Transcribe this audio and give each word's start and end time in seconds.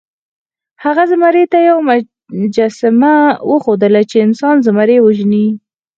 هغه 0.83 1.03
زمري 1.11 1.43
ته 1.51 1.57
یوه 1.67 1.81
مجسمه 1.89 3.15
وښودله 3.49 4.01
چې 4.09 4.17
انسان 4.27 4.55
زمری 4.65 4.97
وژني. 5.01 5.47